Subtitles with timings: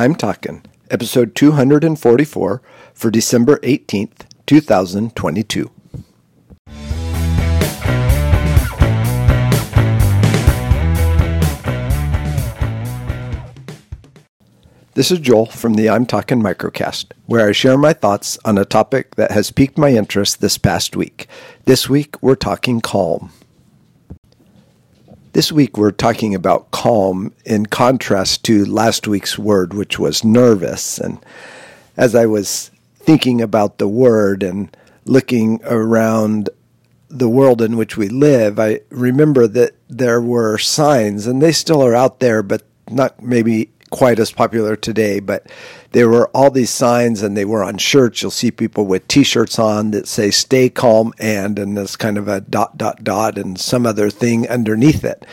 [0.00, 2.62] I'm Talking, episode 244
[2.94, 5.70] for December 18th, 2022.
[14.94, 18.64] This is Joel from the I'm Talking Microcast, where I share my thoughts on a
[18.64, 21.26] topic that has piqued my interest this past week.
[21.66, 23.32] This week, we're talking calm.
[25.32, 30.98] This week, we're talking about calm in contrast to last week's word, which was nervous.
[30.98, 31.24] And
[31.96, 36.50] as I was thinking about the word and looking around
[37.08, 41.80] the world in which we live, I remember that there were signs, and they still
[41.80, 45.46] are out there, but not maybe quite as popular today, but
[45.92, 48.22] there were all these signs and they were on shirts.
[48.22, 52.28] You'll see people with t-shirts on that say stay calm and, and there's kind of
[52.28, 55.26] a dot, dot, dot and some other thing underneath it.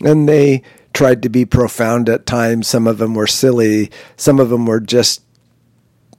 [0.00, 0.62] And they
[0.94, 2.66] tried to be profound at times.
[2.66, 3.90] Some of them were silly.
[4.16, 5.22] Some of them were just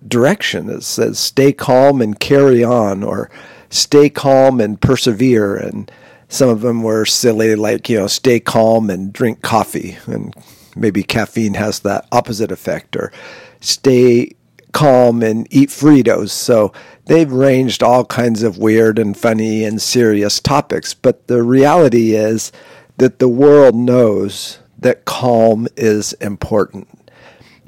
[0.07, 0.69] direction.
[0.69, 3.29] It says stay calm and carry on or
[3.69, 5.55] stay calm and persevere.
[5.55, 5.91] And
[6.27, 10.35] some of them were silly, like, you know, stay calm and drink coffee and
[10.75, 13.11] maybe caffeine has that opposite effect, or
[13.59, 14.35] stay
[14.71, 16.29] calm and eat Fritos.
[16.29, 16.71] So
[17.05, 20.93] they've ranged all kinds of weird and funny and serious topics.
[20.93, 22.51] But the reality is
[22.97, 26.87] that the world knows that calm is important.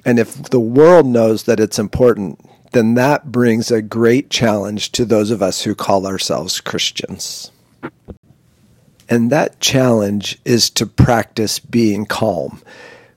[0.05, 2.39] And if the world knows that it's important,
[2.72, 7.52] then that brings a great challenge to those of us who call ourselves Christians.
[9.11, 12.61] And that challenge is to practice being calm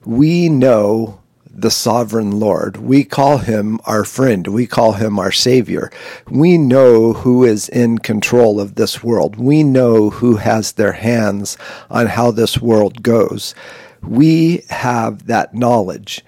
[0.04, 2.78] we know the sovereign Lord.
[2.78, 4.46] We call him our friend.
[4.48, 5.90] We call him our Savior.
[6.28, 9.36] We know who is in control of this world.
[9.36, 11.56] We know who has their hands
[11.90, 13.54] on how this world goes.
[14.02, 16.24] We have that knowledge.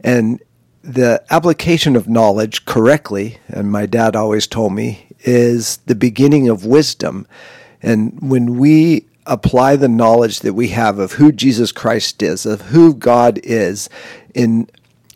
[0.00, 0.42] And
[0.82, 6.64] the application of knowledge correctly, and my dad always told me, is the beginning of
[6.64, 7.26] wisdom.
[7.82, 12.62] And when we apply the knowledge that we have of who Jesus Christ is, of
[12.62, 13.88] who God is,
[14.34, 14.68] in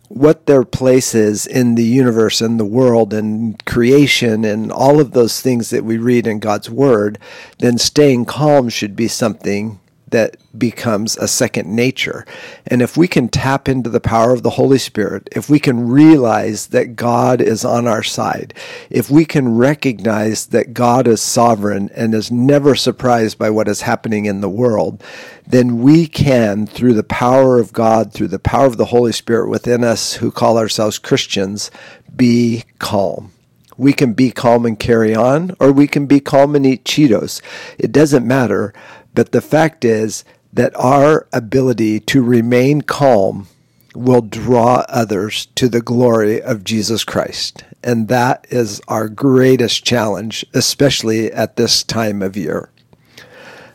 [0.09, 5.13] what their place is in the universe and the world and creation and all of
[5.13, 7.19] those things that we read in God's Word,
[7.59, 12.25] then staying calm should be something that becomes a second nature.
[12.67, 15.89] And if we can tap into the power of the Holy Spirit, if we can
[15.89, 18.55] realize that God is on our side,
[18.89, 23.81] if we can recognize that God is sovereign and is never surprised by what is
[23.83, 25.03] happening in the world,
[25.47, 29.49] then we can, through the power of God, through the power of the Holy Spirit
[29.49, 31.71] within us who call ourselves Christians,
[32.15, 33.33] be calm.
[33.77, 37.43] We can be calm and carry on, or we can be calm and eat Cheetos.
[37.79, 38.73] It doesn't matter.
[39.17, 43.49] But the fact is that our ability to remain calm
[43.95, 47.65] will draw others to the glory of Jesus Christ.
[47.83, 52.69] And that is our greatest challenge, especially at this time of year.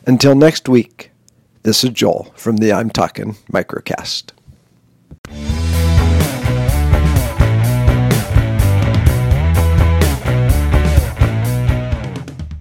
[0.06, 1.09] Until next week,
[1.63, 4.31] this is Joel from the I'm Talking Microcast.